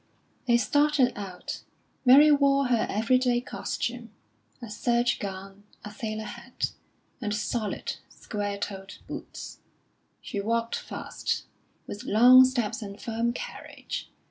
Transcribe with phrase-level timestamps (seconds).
[0.47, 1.61] They started out.
[2.05, 4.09] Mary wore her every day costume
[4.59, 6.71] a serge gown, a sailor hat,
[7.21, 9.59] and solid, square toed boots.
[10.19, 11.43] She walked fast,
[11.85, 14.09] with long steps and firm carriage.